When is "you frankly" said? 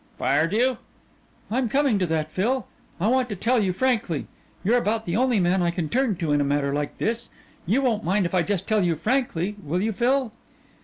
3.59-4.25, 8.83-9.57